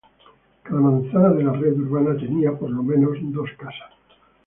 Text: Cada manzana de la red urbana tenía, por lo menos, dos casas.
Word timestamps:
Cada 0.63 0.79
manzana 0.79 1.29
de 1.29 1.43
la 1.43 1.53
red 1.53 1.77
urbana 1.79 2.17
tenía, 2.19 2.57
por 2.57 2.71
lo 2.71 2.81
menos, 2.81 3.19
dos 3.21 3.51
casas. 3.55 3.93